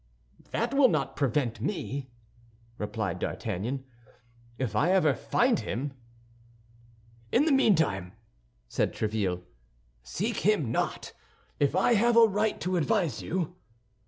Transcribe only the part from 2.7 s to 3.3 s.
replied